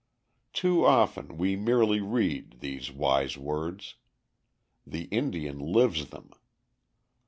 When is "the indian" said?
4.83-5.59